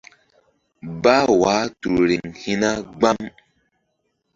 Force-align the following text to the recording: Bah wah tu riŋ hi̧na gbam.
Bah 1.01 1.25
wah 1.41 1.63
tu 1.79 1.89
riŋ 2.09 2.23
hi̧na 2.41 2.71
gbam. 2.97 3.19